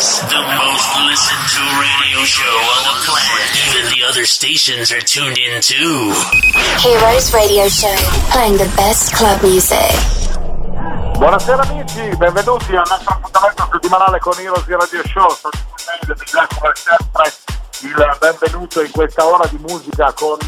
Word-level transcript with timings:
Dance, 0.00 0.20
the 0.32 0.40
most 0.40 0.88
listened 1.04 1.46
to 1.52 1.62
radio 1.76 2.24
show 2.24 2.56
on 2.72 2.82
the 2.88 2.96
planet. 3.04 3.52
Even 3.68 3.92
the 3.92 4.02
other 4.08 4.24
stations 4.24 4.90
are 4.92 5.00
tuned 5.00 5.36
in 5.36 5.60
too. 5.60 6.14
Heroes 6.80 7.34
Radio 7.34 7.68
Show, 7.68 7.94
playing 8.32 8.56
the 8.56 8.72
best 8.76 9.12
club 9.12 9.42
music. 9.42 9.92
Buonasera 11.18 11.62
amici, 11.68 12.16
benvenuti 12.16 12.74
al 12.76 12.86
nostro 12.88 13.12
appuntamento 13.12 13.68
settimanale 13.72 14.18
con 14.20 14.32
Heroes 14.38 14.66
Radio 14.66 15.02
Show. 15.12 15.28
Sto 15.34 15.50
come 15.50 16.72
sempre 16.74 17.32
il 17.82 18.16
benvenuto 18.18 18.82
in 18.82 18.90
questa 18.92 19.26
ora 19.26 19.46
di 19.48 19.58
musica 19.68 20.12
con 20.14 20.38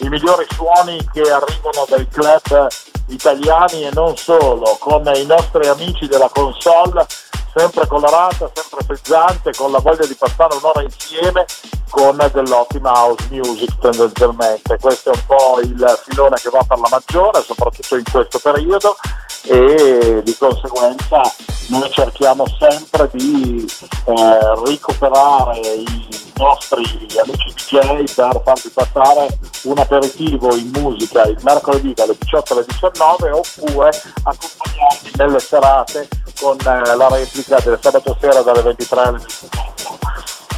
i 0.00 0.08
migliori 0.08 0.46
suoni 0.54 0.98
che 1.12 1.20
arrivano 1.20 1.84
dai 1.86 2.08
club 2.08 2.66
italiani 3.08 3.84
e 3.84 3.90
non 3.92 4.16
solo, 4.16 4.78
con 4.80 5.06
i 5.14 5.26
nostri 5.26 5.68
amici 5.68 6.06
della 6.06 6.30
console 6.32 7.06
sempre 7.54 7.86
colorata, 7.86 8.50
sempre 8.52 8.84
pezzante, 8.86 9.52
con 9.54 9.70
la 9.70 9.78
voglia 9.78 10.06
di 10.06 10.14
passare 10.14 10.56
un'ora 10.56 10.82
insieme 10.82 11.44
con 11.90 12.16
dell'ottima 12.32 12.92
house 12.92 13.28
music 13.30 13.78
tendenzialmente. 13.78 14.78
Questo 14.80 15.12
è 15.12 15.14
un 15.14 15.26
po' 15.26 15.60
il 15.60 16.00
filone 16.08 16.36
che 16.36 16.48
va 16.48 16.64
per 16.66 16.78
la 16.78 16.88
maggiore, 16.90 17.42
soprattutto 17.42 17.96
in 17.96 18.04
questo 18.10 18.38
periodo 18.38 18.96
e 19.44 20.22
di 20.24 20.36
conseguenza 20.36 21.20
noi 21.68 21.90
cerchiamo 21.90 22.44
sempre 22.58 23.08
di 23.12 23.66
eh, 24.04 24.38
recuperare 24.64 25.58
i 25.58 26.32
nostri 26.36 26.84
amici 27.18 27.52
DJ 27.54 28.14
per 28.14 28.40
farvi 28.44 28.68
passare 28.72 29.38
un 29.64 29.78
aperitivo 29.78 30.54
in 30.54 30.70
musica 30.74 31.22
il 31.22 31.38
mercoledì 31.42 31.92
dalle 31.92 32.16
18 32.18 32.52
alle 32.52 32.64
19 32.66 33.30
oppure 33.30 33.90
accompagnarvi 34.22 35.10
nelle 35.16 35.40
serate 35.40 36.08
con 36.42 36.58
eh, 36.58 36.96
la 36.96 37.08
replica 37.08 37.60
del 37.60 37.78
sabato 37.80 38.16
sera 38.20 38.42
dalle 38.42 38.62
23 38.62 39.00
alle 39.00 39.18
24. 39.18 39.98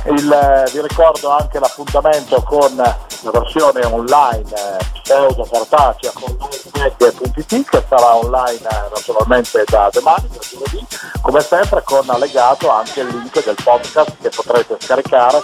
Il, 0.07 0.33
eh, 0.33 0.71
vi 0.73 0.81
ricordo 0.81 1.31
anche 1.31 1.59
l'appuntamento 1.59 2.43
con 2.43 2.75
la 2.77 3.31
versione 3.31 3.85
online 3.85 4.51
eh, 4.51 4.85
pseudo 5.03 5.47
cartacea 5.51 6.11
con 6.15 6.37
livemed.it 6.73 7.69
che 7.69 7.85
sarà 7.87 8.17
online 8.17 8.61
eh, 8.61 8.89
naturalmente 8.95 9.65
da 9.67 9.91
domani, 9.93 10.29
da 10.29 10.39
giovedì, 10.41 10.87
come 11.21 11.41
sempre 11.41 11.83
con 11.85 12.09
allegato 12.09 12.71
anche 12.71 13.01
il 13.01 13.09
link 13.09 13.45
del 13.45 13.57
podcast 13.63 14.17
che 14.23 14.31
potrete 14.31 14.77
scaricare 14.79 15.43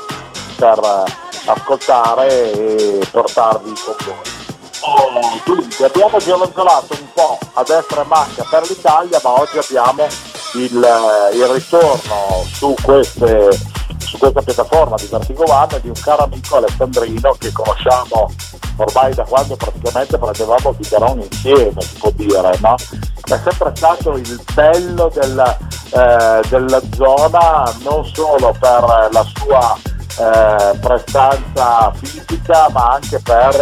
per 0.57 1.05
ascoltare 1.47 2.53
e 2.53 3.07
portarvi 3.11 3.73
con 3.85 3.95
voi. 4.05 4.39
Oh, 4.83 5.41
dunque, 5.45 5.85
abbiamo 5.85 6.19
gironzolato 6.19 6.95
un 6.99 7.13
po' 7.13 7.39
a 7.55 7.63
destra 7.63 8.03
e 8.03 8.07
manca 8.07 8.47
per 8.49 8.67
l'Italia, 8.67 9.21
ma 9.23 9.41
oggi 9.41 9.59
abbiamo 9.59 10.07
il, 10.55 10.83
eh, 10.83 11.37
il 11.37 11.45
ritorno 11.47 12.45
su 12.51 12.75
queste 12.83 13.79
su 13.99 14.19
questa 14.19 14.43
piattaforma 14.43 14.97
di 14.97 15.07
Vertigo 15.07 15.45
One 15.47 15.81
di 15.81 15.89
un 15.89 15.95
caro 16.03 16.25
amico 16.25 16.57
Alessandrino 16.57 17.37
che 17.39 17.53
conosciamo 17.53 18.33
ormai 18.77 19.15
da 19.15 19.25
quando 19.25 19.55
praticamente 19.57 20.19
prendevamo 20.19 20.73
Bigaron 20.73 21.21
insieme, 21.21 21.81
si 21.81 21.95
può 21.99 22.11
dire, 22.15 22.59
no? 22.61 22.75
È 22.75 23.39
sempre 23.45 23.73
stato 23.75 24.17
il 24.17 24.43
bello 24.53 25.13
del, 25.15 25.57
eh, 25.93 26.41
della 26.49 26.81
zona 26.97 27.73
non 27.83 28.05
solo 28.07 28.53
per 28.59 29.09
la 29.13 29.27
sua 29.35 29.77
eh, 30.19 30.79
prestanza 30.79 31.93
fisica 31.95 32.69
ma 32.73 32.95
anche 32.95 33.21
per 33.21 33.57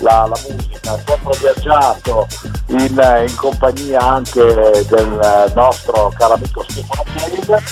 la, 0.00 0.26
la 0.26 0.38
musica. 0.48 0.75
Ho 0.88 1.00
sempre 1.04 1.36
viaggiato 1.38 2.26
in, 2.66 3.24
in, 3.28 3.34
compagnia 3.36 4.00
anche 4.00 4.44
del 4.88 5.52
nostro 5.54 6.12
caro 6.16 6.34
amico 6.34 6.64
Stefano 6.68 7.02
Piede, 7.12 7.62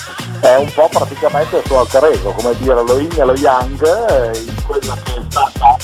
è 0.40 0.56
un 0.56 0.72
po' 0.72 0.88
praticamente 0.90 1.58
il 1.58 1.62
suo 1.64 1.80
alter 1.80 2.04
ego, 2.04 2.32
come 2.32 2.56
dire 2.58 2.82
lo 2.82 2.98
yin 2.98 3.12
e 3.16 3.24
lo 3.24 3.34
yang 3.34 3.82
eh, 3.82 4.38
in 4.38 4.62
quella 4.66 4.96
che 5.02 5.14
è 5.14 5.22
stata 5.28 5.76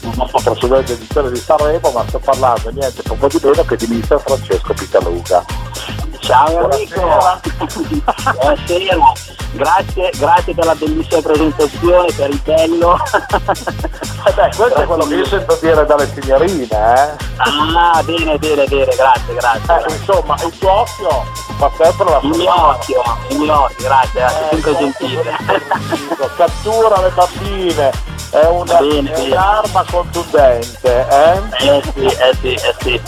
la 0.00 0.12
nostra 0.16 0.50
precedente 0.50 0.92
edizione 0.92 1.30
di 1.30 1.38
Sanremo, 1.38 1.90
ma 1.90 2.04
sto 2.08 2.18
parlando 2.18 2.70
niente 2.70 3.02
po' 3.02 3.28
di 3.28 3.40
meno 3.42 3.64
che 3.64 3.76
di 3.76 3.86
mister 3.86 4.20
Francesco 4.20 4.74
Pitaluga. 4.74 5.44
Ciao 6.24 6.70
Enrico, 6.70 7.00
buonasera, 8.32 8.96
grazie, 9.52 10.10
grazie 10.16 10.54
per 10.54 10.64
la 10.64 10.74
bellissima 10.74 11.20
presentazione, 11.20 12.12
per 12.16 12.30
il 12.30 12.40
bello. 12.42 12.96
beh, 14.34 14.50
questo 14.56 14.74
è 14.74 14.84
quello 14.86 15.04
che 15.06 15.14
io 15.16 15.26
sento 15.26 15.58
dire 15.60 15.84
dalle 15.84 16.10
signorine, 16.14 16.64
eh? 16.70 17.16
Ah, 17.36 18.02
bene, 18.04 18.38
bene, 18.38 18.64
bene, 18.64 18.94
grazie, 18.96 19.34
grazie. 19.34 19.84
Eh, 19.86 19.92
insomma, 19.92 20.34
il 20.42 20.58
tuo 20.58 20.70
occhio 20.72 21.24
fa 21.58 21.70
sempre 21.76 22.04
la 22.10 22.20
sua 22.20 22.28
Il 22.30 22.36
mio 22.38 22.66
occhio, 22.68 23.02
il 23.28 23.38
mio 23.38 23.60
occhio, 23.62 23.84
grazie, 23.86 24.20
grazie, 24.20 24.44
Eh, 24.44 24.48
sempre 24.50 24.76
gentile. 24.76 25.36
Cattura 26.36 27.00
le 27.02 27.10
bambine, 27.10 27.92
è 28.30 28.44
una- 28.46 28.78
Bene, 28.78 29.10
è 29.12 29.14
bene. 29.14 29.26
un'arma 29.34 29.84
contundente, 29.90 31.06
eh? 31.08 31.40
Eh 31.68 31.82
sì, 31.94 32.04
eh 32.06 32.34
sì, 32.40 32.54
eh 32.54 32.74
sì. 32.80 33.00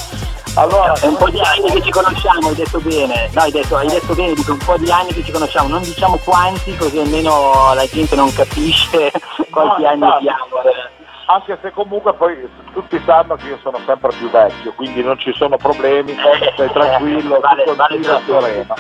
Allora, 0.57 0.95
È 0.95 1.07
un 1.07 1.17
po' 1.17 1.29
di 1.29 1.39
anni 1.41 1.71
che 1.71 1.83
ci 1.83 1.91
conosciamo, 1.91 2.49
hai 2.49 2.55
detto 2.55 2.81
bene. 2.81 3.29
No, 3.35 3.43
hai 3.43 3.51
detto, 3.51 3.77
hai 3.77 3.89
detto 3.89 4.15
bene, 4.15 4.33
dico 4.33 4.53
un 4.53 4.59
po' 4.65 4.77
di 4.79 4.91
anni 4.91 5.13
che 5.13 5.23
ci 5.23 5.31
conosciamo, 5.31 5.69
non 5.69 5.83
diciamo 5.83 6.19
quanti, 6.25 6.75
così 6.77 6.99
almeno 6.99 7.75
la 7.75 7.85
gente 7.87 8.17
non 8.17 8.33
capisce 8.33 9.11
quanti 9.51 9.83
No, 9.83 9.89
anni 9.89 10.05
abbiamo. 10.07 10.63
eh. 10.65 11.05
anche 11.27 11.59
se 11.61 11.73
comunque 11.73 12.15
poi 12.15 12.49
tutti 12.73 12.99
sanno 13.05 13.35
che 13.37 13.49
io 13.49 13.59
sono 13.61 13.79
sempre 13.85 14.11
più 14.17 14.31
vecchio, 14.31 14.73
quindi 14.77 15.03
non 15.03 15.19
ci 15.19 15.31
sono 15.35 15.59
problemi, 15.59 16.17
stai 16.55 16.71
tranquillo, 16.73 17.39
Vale- 17.41 17.65
tutto 17.65 17.77
vale 17.77 18.01
sereno. 18.01 18.75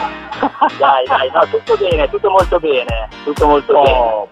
Dai, 0.78 1.04
dai, 1.06 1.30
no, 1.30 1.40
tutto 1.50 1.76
bene, 1.76 2.08
tutto 2.08 2.30
molto 2.30 2.58
bene, 2.58 3.08
tutto 3.24 3.46
molto 3.46 3.72
bene. 3.82 4.28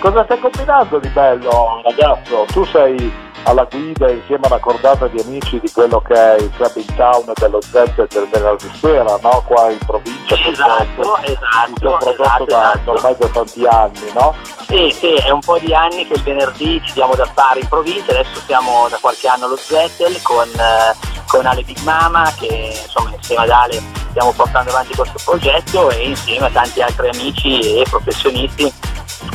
Cosa 0.00 0.22
stai 0.24 0.38
combinando 0.38 1.00
di 1.00 1.08
bello 1.08 1.80
ragazzo? 1.82 2.46
Tu 2.52 2.64
sei 2.66 3.12
alla 3.42 3.64
guida 3.64 4.10
insieme 4.10 4.44
a 4.44 4.48
una 4.48 4.58
cordata 4.58 5.08
di 5.08 5.20
amici 5.20 5.58
di 5.58 5.70
quello 5.72 6.00
che 6.00 6.14
è 6.14 6.36
il 6.36 6.50
club 6.54 6.72
in 6.76 6.94
town 6.94 7.32
dello 7.34 7.60
Z 7.60 7.74
e 7.74 8.06
del 8.08 8.28
venerdì 8.30 8.70
sera, 8.78 9.18
no? 9.20 9.42
Qua 9.46 9.70
in 9.70 9.78
provincia. 9.78 10.36
Esatto, 10.36 11.02
tuo 11.02 11.18
esatto, 11.22 11.80
prodotto 11.80 12.10
esatto, 12.12 12.44
da 12.44 12.72
esatto. 12.74 12.90
ormai 12.92 13.16
da 13.18 13.26
tanti 13.28 13.66
anni, 13.66 14.12
no? 14.14 14.34
Sì, 14.68 14.90
sì, 14.92 15.14
è 15.14 15.30
un 15.30 15.40
po' 15.40 15.58
di 15.58 15.74
anni 15.74 16.06
che 16.06 16.14
il 16.14 16.22
venerdì 16.22 16.80
ci 16.84 16.92
diamo 16.92 17.14
da 17.14 17.24
fare 17.24 17.60
in 17.60 17.68
provincia, 17.68 18.12
adesso 18.12 18.40
siamo 18.46 18.86
da 18.88 18.98
qualche 19.00 19.26
anno 19.26 19.46
allo 19.46 19.56
Zettel 19.56 20.22
con, 20.22 20.48
eh, 20.48 20.94
con 21.26 21.44
Ale 21.44 21.62
Big 21.62 21.80
Mama 21.82 22.32
che 22.38 22.72
insomma 22.82 23.10
insieme 23.14 23.42
ad 23.42 23.50
Ale 23.50 23.82
stiamo 24.10 24.32
portando 24.32 24.70
avanti 24.70 24.94
questo 24.94 25.18
progetto 25.24 25.90
e 25.90 26.08
insieme 26.08 26.46
a 26.46 26.50
tanti 26.50 26.82
altri 26.82 27.08
amici 27.08 27.80
e 27.80 27.84
professionisti. 27.88 28.72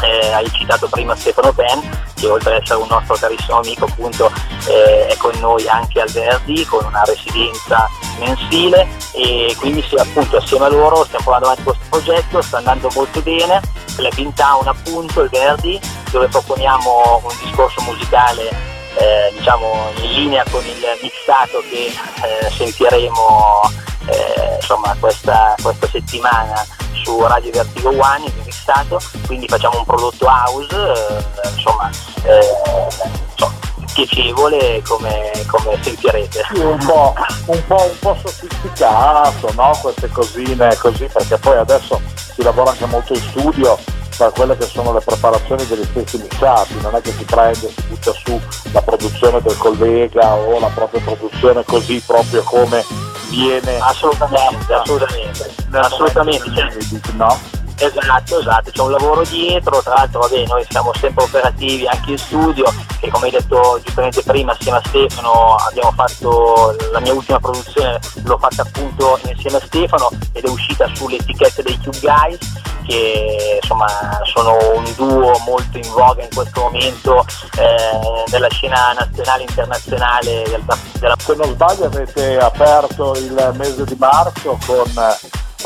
Eh, 0.02 0.34
hai 0.34 0.50
citato 0.53 0.88
prima 0.88 1.16
Stefano 1.16 1.52
Pen 1.52 1.81
che 2.16 2.28
oltre 2.28 2.56
ad 2.56 2.62
essere 2.62 2.80
un 2.80 2.88
nostro 2.88 3.16
carissimo 3.16 3.58
amico 3.58 3.86
appunto 3.86 4.31
eh, 4.68 5.08
è 5.08 5.18
con 5.18 5.34
noi 5.40 5.68
anche 5.68 6.00
al 6.00 6.09
venerdì 6.09 6.66
con 6.66 6.86
una 6.86 7.03
residenza 7.03 7.90
mensile. 8.19 8.88
E 9.14 9.56
quindi 9.59 9.84
sì, 9.84 9.96
appunto 9.96 10.38
assieme 10.38 10.66
a 10.66 10.69
loro 10.69 11.03
stiamo 11.03 11.25
portando 11.25 11.47
avanti 11.47 11.64
questo 11.64 11.84
progetto, 11.90 12.41
sta 12.41 12.58
andando 12.58 12.90
molto 12.96 13.22
bene, 13.22 13.62
Club 13.96 14.18
in 14.18 14.34
Town 14.34 14.68
appunto 14.68 15.22
il 15.22 15.30
venerdì 15.30 15.80
dove 16.12 16.28
proponiamo 16.28 17.22
un 17.24 17.35
discorso 17.44 17.81
musicale 17.81 18.50
eh, 18.96 19.34
diciamo 19.35 19.91
in 20.02 20.12
linea 20.14 20.44
con 20.50 20.64
il 20.66 20.84
mixato 21.02 21.64
che 21.70 21.88
eh, 21.88 22.52
sentiremo 22.52 23.62
eh, 24.08 24.56
insomma 24.56 24.96
questa, 25.00 25.56
questa 25.62 25.88
settimana 25.88 26.66
su 27.03 27.20
Radio 27.22 27.52
Vertigo 27.52 27.90
One 27.90 28.31
mixato, 28.63 29.00
quindi 29.25 29.47
facciamo 29.47 29.79
un 29.79 29.85
prodotto 29.85 30.25
house 30.25 30.74
eh, 30.74 31.50
insomma, 31.53 31.90
eh, 32.24 32.88
insomma, 33.31 33.53
piacevole 33.94 34.81
come, 34.88 35.31
come 35.47 35.78
sentirete. 35.81 36.44
Sì, 36.53 36.59
un 36.59 36.78
po', 36.78 37.13
un 37.47 37.68
po', 37.68 37.84
un 37.84 38.00
po' 38.00 38.18
sofisticato, 38.25 39.52
no? 39.56 39.78
Queste 39.81 40.09
cosine 40.09 40.75
così, 40.78 41.05
perché 41.11 41.38
poi 41.38 41.58
adesso 41.58 41.99
si 42.34 42.41
lavora 42.41 42.72
anche 42.72 42.85
molto 42.85 43.14
in 43.14 43.22
studio 43.22 43.78
per 44.16 44.32
quelle 44.32 44.55
che 44.55 44.66
sono 44.66 44.93
le 44.93 45.02
preparazioni 45.02 45.66
degli 45.66 45.84
stessi 45.85 46.17
mixati, 46.17 46.79
non 46.82 46.96
è 46.96 47.02
che 47.02 47.11
si 47.11 47.23
prende, 47.23 47.67
si 47.70 47.82
butta 47.88 48.11
su 48.14 48.40
la 48.72 48.82
produzione 48.82 49.41
del 49.41 49.58
collega 49.58 50.34
o 50.34 50.59
la 50.59 50.67
propria 50.67 51.02
produzione 51.02 51.64
così 51.66 52.02
proprio 52.05 52.43
come 52.43 52.85
viene 53.29 53.79
Assolutamente, 53.79 54.72
assolutamente, 54.73 55.59
assolutamente. 55.72 56.52
cioè, 56.53 57.14
no? 57.14 57.61
Esatto, 57.78 58.40
esatto, 58.40 58.72
c'è 58.72 58.81
un 58.81 58.91
lavoro 58.91 59.23
dietro, 59.23 59.81
tra 59.81 59.96
l'altro 59.96 60.22
vabbè 60.22 60.46
noi 60.46 60.66
siamo 60.70 60.91
sempre 60.99 61.23
operativi 61.23 61.87
anche 61.87 62.11
in 62.11 62.17
studio 62.17 62.66
che 62.99 63.09
come 63.09 63.25
hai 63.25 63.31
detto 63.31 63.81
giustamente 63.84 64.23
prima 64.23 64.53
assieme 64.53 64.78
a 64.78 64.81
Stefano 64.85 65.55
abbiamo 65.55 65.91
fatto 65.91 66.75
la 66.91 66.99
mia 66.99 67.14
ultima 67.14 67.40
produzione, 67.40 67.99
l'ho 68.23 68.37
fatta 68.37 68.61
appunto 68.61 69.20
insieme 69.25 69.58
a 69.58 69.61
Stefano 69.66 70.09
ed 70.31 70.46
è 70.46 70.49
uscita 70.49 70.90
sulle 70.93 71.17
etichette 71.17 71.64
dei 71.64 71.78
Cube 71.84 71.99
Guys 71.99 72.72
che 72.85 73.59
insomma 73.61 73.87
sono 74.23 74.58
un 74.76 74.93
duo 74.96 75.37
molto 75.46 75.78
in 75.78 75.90
voga 75.90 76.23
in 76.23 76.34
questo 76.34 76.61
momento 76.61 77.26
eh, 77.58 78.23
nella 78.29 78.49
scena 78.49 78.93
nazionale 78.93 79.43
e 79.43 79.46
internazionale 79.47 80.43
del, 80.47 80.64
della 80.99 81.16
Se 81.17 81.35
non 81.35 81.53
sbaglio 81.53 81.85
avete 81.85 82.37
aperto 82.37 83.14
il 83.16 83.53
mese 83.55 83.84
di 83.85 83.96
marzo 83.97 84.58
con 84.66 84.91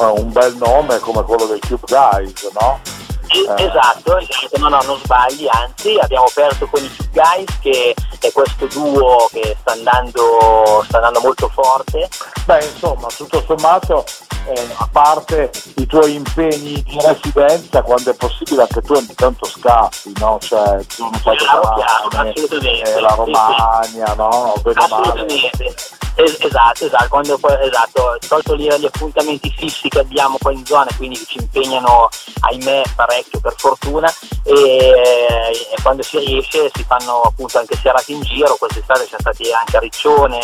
un 0.06 0.32
bel 0.32 0.56
nome 0.56 1.00
come 1.00 1.24
quello 1.24 1.46
dei 1.46 1.60
Cube 1.60 1.86
Guys, 1.88 2.50
no? 2.60 2.80
Eh. 3.30 3.64
Esatto, 3.64 4.18
esatto, 4.18 4.58
no, 4.60 4.70
no, 4.70 4.80
non 4.86 4.98
sbagli, 5.04 5.48
anzi 5.52 5.98
abbiamo 6.00 6.26
aperto 6.26 6.68
con 6.68 6.84
i 6.84 6.96
Two 6.96 7.08
Guys 7.12 7.60
che 7.60 7.94
è 8.20 8.32
questo 8.32 8.66
duo 8.68 9.28
che 9.32 9.56
sta 9.60 9.74
andando, 9.74 10.84
sta 10.88 10.98
andando 10.98 11.20
molto 11.22 11.50
forte. 11.50 12.08
Beh, 12.46 12.64
insomma, 12.66 13.08
tutto 13.16 13.44
sommato, 13.46 14.06
eh, 14.48 14.68
a 14.78 14.88
parte 14.92 15.52
i 15.76 15.86
tuoi 15.86 16.16
impegni 16.16 16.82
di 16.84 16.98
residenza, 17.02 17.82
quando 17.82 18.12
è 18.12 18.16
possibile 18.16 18.62
anche 18.62 18.82
tu 18.82 18.94
ogni 18.94 19.14
tanto 19.16 19.46
scappi, 19.46 20.14
no? 20.20 20.38
Cioè, 20.42 20.80
zone 20.88 21.20
Chiaro, 21.20 21.36
chiaro, 21.36 22.08
padovane, 22.08 22.30
assolutamente. 22.30 22.94
eh, 22.96 23.00
la 23.02 23.10
Sì, 23.10 23.16
sì. 23.16 23.32
Romagna, 23.32 24.14
no? 24.16 24.54
Bene 24.64 24.88
male. 24.88 24.94
Assolutamente. 25.10 25.76
Es- 26.20 26.38
esatto, 26.40 26.86
esatto, 26.86 27.08
quando 27.10 27.38
poi, 27.38 27.56
esatto, 27.62 28.18
tolto 28.28 28.56
gli, 28.56 28.68
gli 28.68 28.86
appuntamenti 28.86 29.54
fissi 29.56 29.88
che 29.88 30.00
abbiamo 30.00 30.38
qua 30.42 30.52
in 30.52 30.66
zona, 30.66 30.88
quindi 30.98 31.16
ci 31.28 31.38
impegnano, 31.38 32.10
ahimè, 32.40 32.82
parecchio 32.96 33.17
per 33.42 33.54
fortuna, 33.58 34.14
e, 34.44 35.78
quando 35.82 36.04
si 36.04 36.18
riesce 36.20 36.70
si 36.74 36.84
fanno 36.84 37.22
appunto 37.22 37.58
anche 37.58 37.78
serate 37.82 38.12
in 38.12 38.22
giro, 38.22 38.56
quest'estate 38.56 39.06
siamo 39.06 39.22
stati 39.22 39.52
anche 39.52 39.78
a 39.78 39.80
Riccione, 39.80 40.40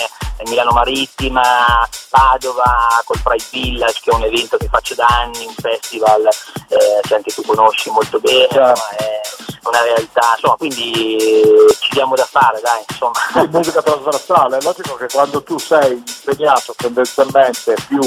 Milano 0.46 0.72
Marittima, 0.72 1.88
Padova, 2.10 3.02
col 3.06 3.22
Pride 3.22 3.46
Village, 3.52 4.00
che 4.04 4.12
è 4.12 4.14
un 4.14 4.24
evento 4.24 4.58
che 4.58 4.68
faccio 4.68 4.96
da 4.96 5.06
anni, 5.08 5.46
un 5.46 5.54
festival 5.54 6.26
eh, 6.26 7.00
che 7.02 7.16
anche 7.16 7.32
tu 7.34 7.44
conosci 7.44 7.90
molto 7.90 8.20
bene, 8.20 8.48
Certo. 8.50 8.70
insomma, 8.70 8.90
è 8.98 9.22
una 9.64 9.82
realtà, 9.82 10.34
insomma, 10.36 10.56
quindi 10.58 11.18
ci 11.80 11.90
diamo 11.92 12.16
da 12.16 12.26
fare, 12.30 12.60
dai, 12.62 12.84
insomma. 12.88 13.14
Sì, 13.32 13.48
musica 13.50 13.82
trasversale, 13.82 14.58
è 14.58 14.62
logico 14.62 14.96
che 14.96 15.08
quando 15.12 15.44
tu 15.44 15.58
sei 15.58 15.94
impegnato 15.94 16.74
tendenzialmente 16.76 17.76
più 17.88 18.00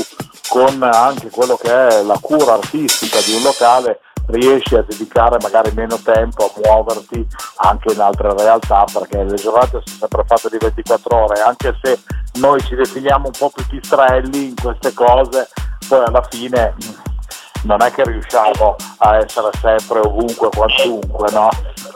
con 0.49 0.83
anche 0.83 1.31
quello 1.31 1.57
che 1.57 1.71
è 1.71 2.03
la 2.03 2.19
cura 2.21 2.55
artistica 2.55 3.21
di 3.21 3.35
un 3.35 3.43
locale, 3.43 4.01
riesci 4.27 4.75
a 4.75 4.83
dedicare 4.83 5.37
magari 5.41 5.73
meno 5.75 5.99
tempo 6.03 6.45
a 6.45 6.61
muoverti 6.65 7.27
anche 7.57 7.93
in 7.93 8.01
altre 8.01 8.35
realtà 8.35 8.85
perché 8.93 9.23
le 9.23 9.37
giornate 9.37 9.83
sono 9.85 9.97
sempre 10.01 10.25
fatte 10.27 10.49
di 10.51 10.59
24 10.59 11.17
ore, 11.17 11.41
anche 11.41 11.79
se 11.83 11.99
noi 12.35 12.61
ci 12.63 12.75
definiamo 12.75 13.27
un 13.27 13.33
po' 13.39 13.51
più 13.51 13.67
pistrelli 13.67 14.49
in 14.49 14.55
queste 14.55 14.93
cose, 14.93 15.49
poi 15.89 16.05
alla 16.05 16.23
fine 16.29 16.75
mh, 16.77 17.67
non 17.67 17.83
è 17.83 17.91
che 17.93 18.05
riusciamo 18.05 18.77
a 18.99 19.17
essere 19.17 19.51
sempre 19.61 20.01
ovunque, 20.01 20.49
quantunque, 20.51 21.31
no? 21.33 21.49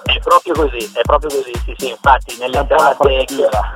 È 0.04 0.18
proprio 0.20 0.54
così, 0.54 0.90
è 0.94 1.00
proprio 1.02 1.30
così, 1.30 1.52
sì, 1.64 1.74
sì, 1.76 1.90
infatti 1.90 2.36
nelle 2.38 2.64
serate 2.66 2.96
frontiera. 2.96 3.74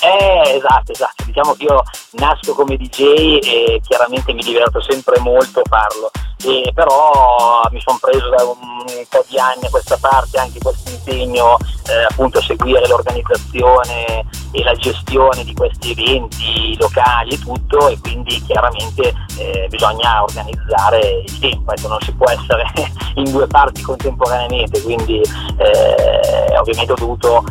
Eh, 0.00 0.56
esatto, 0.56 0.92
esatto. 0.92 1.24
Diciamo 1.24 1.54
che 1.54 1.64
io 1.64 1.82
nasco 2.12 2.54
come 2.54 2.76
DJ 2.76 3.38
e 3.42 3.80
chiaramente 3.86 4.32
mi 4.32 4.42
diverto 4.42 4.80
sempre 4.80 5.18
molto 5.18 5.60
a 5.60 5.68
farlo. 5.68 6.10
E 6.44 6.70
però 6.72 7.62
mi 7.70 7.80
sono 7.80 7.98
preso 8.00 8.28
da 8.28 8.44
un, 8.44 8.84
po' 9.08 9.24
di 9.28 9.38
anni 9.38 9.66
a 9.66 9.70
questa 9.70 9.96
parte 10.00 10.38
anche 10.38 10.60
questo 10.60 10.90
impegno 10.90 11.56
eh, 11.88 12.04
appunto 12.08 12.38
a 12.38 12.42
seguire 12.42 12.86
l'organizzazione 12.86 14.24
e 14.52 14.62
la 14.62 14.74
gestione 14.74 15.44
di 15.44 15.52
questi 15.52 15.90
eventi 15.90 16.76
locali 16.78 17.34
e 17.34 17.38
tutto 17.38 17.88
e 17.88 17.98
quindi 18.00 18.40
chiaramente 18.44 19.12
eh, 19.38 19.66
bisogna 19.68 20.22
organizzare 20.22 21.22
il 21.26 21.38
tempo, 21.38 21.72
ecco, 21.72 21.88
non 21.88 21.98
si 22.00 22.12
può 22.12 22.26
essere 22.30 22.64
in 23.16 23.30
due 23.30 23.46
parti 23.46 23.82
contemporaneamente, 23.82 24.80
quindi 24.82 25.20
eh, 25.20 26.56
ovviamente 26.58 26.92
ho 26.92 26.96
dovuto 26.96 27.44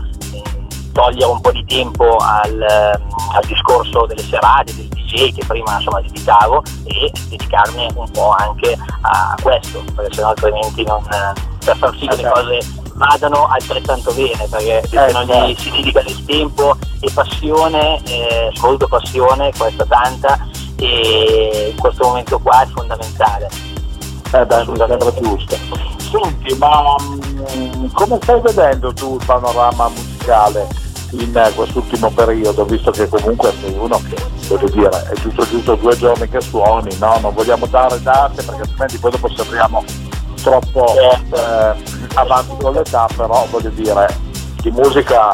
togliere 0.98 1.32
un 1.32 1.40
po' 1.42 1.52
di 1.52 1.64
tempo 1.66 2.18
al, 2.18 2.60
ehm, 2.60 3.08
al 3.36 3.46
discorso 3.46 4.08
delle 4.08 4.24
serate, 4.24 4.76
del 4.76 4.88
DJ 4.88 5.32
che 5.32 5.46
prima 5.46 5.76
insomma 5.78 6.02
dedicavo 6.02 6.64
e 6.86 7.12
dedicarmi 7.30 7.88
un 7.94 8.10
po' 8.12 8.34
anche 8.36 8.76
a 9.02 9.36
questo, 9.40 9.84
perché 9.96 10.16
sennò 10.16 10.30
altrimenti 10.30 10.84
non, 10.84 11.04
per 11.64 11.78
far 11.78 11.96
sì 12.00 12.08
che 12.08 12.16
le 12.16 12.28
Ok. 12.28 12.34
cose 12.34 12.60
vadano 12.96 13.46
altrettanto 13.46 14.12
bene, 14.14 14.48
perché 14.50 14.82
se 14.88 15.06
Eh, 15.06 15.12
non 15.12 15.28
certo. 15.28 15.46
gli 15.46 15.56
si 15.56 15.70
dedica 15.70 16.02
del 16.02 16.26
tempo 16.26 16.76
e 17.00 17.12
passione, 17.14 18.02
eh, 18.06 18.50
soprattutto 18.56 18.88
passione, 18.88 19.52
questa 19.56 19.86
tanta, 19.86 20.48
e 20.78 21.74
in 21.76 21.80
questo 21.80 22.08
momento 22.08 22.40
qua 22.40 22.64
è 22.64 22.68
fondamentale. 22.74 23.50
Eh 24.34 24.46
beh, 24.46 24.64
sembra 24.66 24.98
giusto. 25.22 25.56
Senti, 26.10 26.56
ma 26.58 26.96
mm, 27.02 27.86
come 27.94 28.18
stai 28.22 28.42
vedendo 28.42 28.92
tu 28.94 29.18
il 29.20 29.26
panorama 29.26 29.90
musicale 29.90 30.68
in 31.12 31.52
quest'ultimo 31.56 32.12
periodo, 32.12 32.66
visto 32.66 32.92
che 32.92 33.08
comunque 33.08 33.54
sei 33.62 33.74
uno 33.78 34.02
che, 34.10 34.16
voglio 34.48 34.70
dire, 34.70 34.90
è 35.10 35.14
giusto 35.16 35.48
giusto 35.48 35.76
due 35.76 35.96
giorni 35.98 36.28
che 36.28 36.42
suoni, 36.42 36.96
no? 37.00 37.18
Non 37.22 37.34
vogliamo 37.34 37.66
dare 37.68 38.02
date 38.02 38.44
perché 38.44 38.62
altrimenti 38.62 38.98
poi 38.98 39.12
dopo 39.12 39.30
sembriamo 39.36 39.84
troppo 40.42 40.86
eh, 40.96 41.74
avanti 42.16 42.56
con 42.60 42.74
l'età, 42.74 43.08
però 43.16 43.46
voglio 43.50 43.70
dire, 43.70 44.08
di 44.62 44.72
musica 44.72 45.32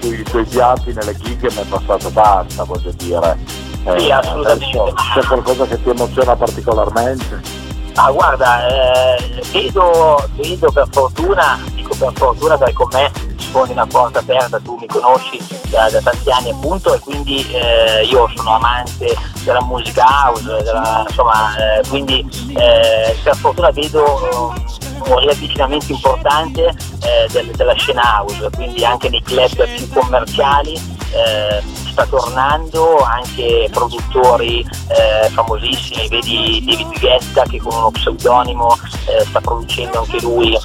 sui 0.00 0.22
tuoi 0.22 0.44
piatti 0.44 0.92
nelle 0.92 1.16
gig 1.16 1.42
ne 1.42 1.60
è 1.62 1.64
passata 1.64 2.08
tanta, 2.10 2.64
voglio 2.64 2.92
dire. 2.96 3.36
Eh, 3.84 4.00
Sì, 4.00 4.10
assolutamente. 4.10 4.92
c'è 5.14 5.24
qualcosa 5.26 5.64
che 5.66 5.82
ti 5.82 5.90
emoziona 5.90 6.34
particolarmente? 6.36 7.64
Ah 7.94 8.10
guarda, 8.10 8.66
eh, 8.68 9.42
vedo, 9.52 10.28
vedo 10.36 10.70
per 10.70 10.86
fortuna, 10.90 11.58
per 11.98 12.12
fortuna 12.14 12.56
perché 12.58 12.72
con 12.74 12.88
me 12.92 13.10
sfondi 13.38 13.72
una 13.72 13.86
porta 13.86 14.18
aperta, 14.18 14.58
tu 14.60 14.76
mi 14.80 14.86
conosci 14.86 15.38
da, 15.68 15.88
da 15.90 16.00
tanti 16.00 16.30
anni 16.30 16.50
appunto 16.50 16.94
e 16.94 16.98
quindi 17.00 17.46
eh, 17.52 18.04
io 18.04 18.28
sono 18.34 18.54
amante 18.56 19.14
della 19.44 19.62
musica 19.62 20.04
house, 20.04 20.42
della- 20.62 21.04
insomma, 21.08 21.54
eh, 21.56 21.88
quindi 21.88 22.26
eh, 22.56 23.16
per 23.22 23.36
fortuna 23.36 23.70
vedo 23.70 24.04
eh, 24.30 25.10
un 25.10 25.18
riavvicinamento 25.20 25.92
importante 25.92 26.66
eh, 27.02 27.28
del- 27.30 27.50
della 27.54 27.74
scena 27.74 28.02
house, 28.02 28.50
quindi 28.54 28.84
anche 28.84 29.08
nei 29.08 29.22
club 29.22 29.66
più 29.76 29.88
commerciali 29.90 30.74
eh, 30.74 31.62
sta 31.90 32.04
tornando 32.06 32.98
anche 32.98 33.68
produttori 33.72 34.60
eh, 34.88 35.28
famosissimi, 35.30 36.08
vedi 36.08 36.62
David 36.66 36.98
Guetta 36.98 37.42
che 37.44 37.58
con 37.58 37.74
uno 37.74 37.90
pseudonimo 37.90 38.76
eh, 39.06 39.24
sta 39.24 39.40
producendo 39.40 40.00
anche 40.00 40.20
lui 40.20 40.58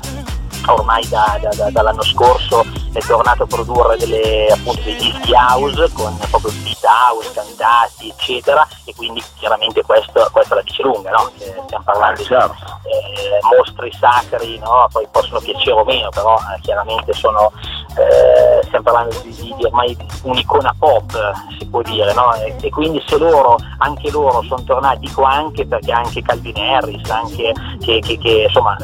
ormai 0.68 1.08
da- 1.10 1.38
da- 1.42 1.50
da- 1.56 1.69
dall'anno 1.72 2.04
scorso 2.04 2.63
è 2.94 3.00
tornato 3.00 3.44
a 3.44 3.46
produrre 3.48 3.98
delle, 3.98 4.48
appunto, 4.52 4.81
dei 4.81 4.96
dischi 4.96 5.34
house 5.34 5.92
con 5.94 6.18
proprio 6.30 6.52
beat 6.63 6.84
house, 6.84 7.31
cantati 7.34 8.10
eccetera 8.10 8.68
e 8.86 8.94
quindi 8.96 9.24
chiaramente 9.40 9.81
questo, 9.84 10.28
questa 10.31 10.56
la 10.56 10.62
dice 10.62 10.84
lunga, 10.84 11.10
no? 11.12 11.31
Che 11.38 11.54
stiamo 11.66 11.84
parlando 11.86 12.19
di 12.19 12.25
Certo. 12.25 12.54
eh, 12.84 13.39
mostri 13.58 13.91
sacri, 14.00 14.58
no? 14.60 14.88
poi 14.91 15.08
possono 15.12 15.39
piacere 15.39 15.72
o 15.72 15.84
meno, 15.86 16.10
però 16.10 16.36
eh, 16.38 16.60
chiaramente 16.62 17.13
sono, 17.13 17.51
eh, 17.98 18.62
stiamo 18.65 18.84
parlando 18.84 19.15
di, 19.22 19.34
di- 19.34 19.53
di 19.58 19.63
ormai 19.65 19.98
un'icona 20.24 20.75
pop, 20.77 21.13
si 21.58 21.65
può 21.68 21.82
dire, 21.82 22.13
no? 22.13 22.34
e, 22.36 22.56
e 22.62 22.70
quindi 22.70 23.01
se 23.08 23.18
loro, 23.18 23.56
anche 23.80 24.12
loro 24.12 24.41
sono 24.44 24.63
tornati, 24.63 25.00
dico 25.00 25.24
anche 25.24 25.65
perché 25.65 25.91
anche 25.91 26.22
Calvin 26.22 26.58
Harris, 26.58 27.10
anche 27.10 27.53
che, 27.80 28.00
che- 28.01 28.18
che, 28.18 28.44
insomma 28.48 28.75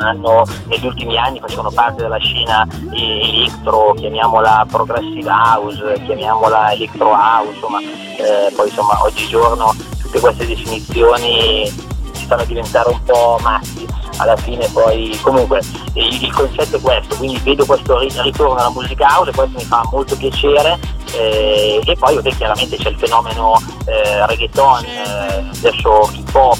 hanno 0.00 0.44
negli 0.66 0.86
ultimi 0.86 1.16
anni 1.16 1.40
facevano 1.40 1.70
parte 1.70 2.02
della 2.02 2.18
scena 2.18 2.66
electro, 2.92 3.94
chiamiamola 3.94 4.66
progressive 4.68 5.30
house, 5.30 6.02
chiamiamola 6.04 6.72
electro 6.72 7.12
house, 7.12 7.52
insomma, 7.52 7.80
eh, 7.80 8.52
poi 8.54 8.68
insomma 8.68 9.02
oggigiorno 9.02 9.74
tutte 10.02 10.20
queste 10.20 10.46
definizioni 10.46 11.66
si 12.12 12.24
stanno 12.24 12.42
a 12.42 12.46
diventare 12.46 12.88
un 12.90 13.02
po' 13.04 13.38
matti 13.42 13.86
alla 14.18 14.36
fine 14.36 14.68
poi 14.72 15.18
comunque 15.22 15.60
il, 15.94 16.22
il 16.22 16.32
concetto 16.32 16.76
è 16.76 16.80
questo 16.80 17.16
quindi 17.16 17.38
vedo 17.42 17.64
questo 17.66 17.98
ri- 17.98 18.12
ritorno 18.22 18.54
alla 18.54 18.70
musica 18.70 19.06
house 19.16 19.30
e 19.30 19.34
questo 19.34 19.58
mi 19.58 19.64
fa 19.64 19.82
molto 19.90 20.16
piacere 20.16 20.78
eh, 21.12 21.80
e 21.84 21.96
poi 21.96 22.14
vabbè, 22.14 22.30
chiaramente 22.36 22.76
c'è 22.76 22.90
il 22.90 22.98
fenomeno 22.98 23.60
eh, 23.86 24.26
reggaeton 24.26 24.84
eh, 24.84 25.48
adesso 25.58 26.10
hip 26.12 26.34
hop 26.34 26.58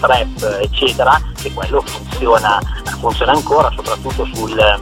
trap 0.00 0.58
eccetera 0.62 1.20
e 1.42 1.52
quello 1.52 1.80
funziona, 1.82 2.58
funziona 3.00 3.32
ancora 3.32 3.70
soprattutto 3.74 4.26
sul 4.34 4.80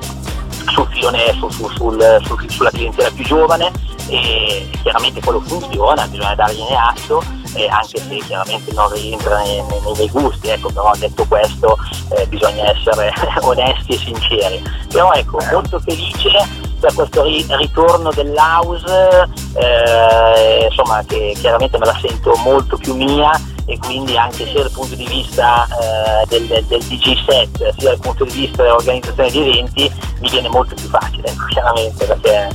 sul 0.72 0.86
filone, 0.92 1.32
su- 1.34 1.50
su- 1.50 1.68
sul- 1.74 2.18
sul- 2.24 2.50
sulla 2.50 2.70
clientela 2.70 3.10
più 3.10 3.24
giovane 3.24 3.70
e 4.08 4.70
chiaramente 4.82 5.20
quello 5.20 5.40
funziona, 5.40 6.06
bisogna 6.06 6.34
dargliene 6.34 6.76
atto, 6.76 7.22
eh, 7.54 7.68
anche 7.68 7.98
se 7.98 8.16
chiaramente 8.26 8.72
non 8.72 8.90
rientra 8.92 9.38
nei, 9.42 9.62
nei- 9.62 9.80
nei 9.80 9.92
miei 9.92 10.08
gusti, 10.10 10.48
ecco, 10.48 10.70
però 10.72 10.92
detto 10.96 11.24
questo 11.26 11.76
eh, 12.16 12.26
bisogna 12.26 12.70
essere 12.70 13.12
onesti 13.42 13.92
e 13.94 13.98
sinceri. 13.98 14.62
Però 14.90 15.12
ecco, 15.12 15.38
molto 15.50 15.78
felice 15.80 16.30
per 16.80 16.92
questo 16.94 17.22
ri- 17.22 17.46
ritorno 17.50 18.10
dell'house, 18.10 19.28
eh, 19.54 20.66
insomma 20.68 21.02
che 21.06 21.34
chiaramente 21.38 21.78
me 21.78 21.86
la 21.86 21.98
sento 22.00 22.34
molto 22.44 22.76
più 22.76 22.94
mia 22.94 23.30
e 23.66 23.78
quindi 23.78 24.16
anche 24.16 24.44
sia 24.46 24.62
dal 24.62 24.72
punto 24.72 24.96
di 24.96 25.06
vista 25.06 25.66
eh, 25.68 26.26
del, 26.26 26.64
del- 26.66 26.82
DJ 26.82 27.24
set 27.24 27.74
sia 27.78 27.90
dal 27.90 27.98
punto 28.00 28.24
di 28.24 28.32
vista 28.32 28.62
dell'organizzazione 28.64 29.30
di 29.30 29.38
eventi 29.40 29.92
mi 30.18 30.28
viene 30.30 30.48
molto 30.48 30.74
più 30.74 30.88
facile, 30.88 31.28
ecco, 31.28 31.44
chiaramente 31.46 32.04
perché 32.04 32.48